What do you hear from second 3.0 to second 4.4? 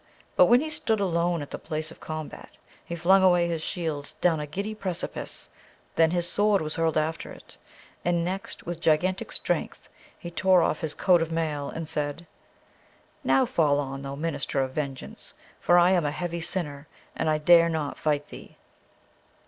away his shield down